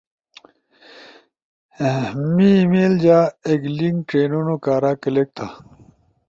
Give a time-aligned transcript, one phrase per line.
[2.33, 5.47] می ای میل جا ایک لنک ڇئینونو کارا کلک تھا،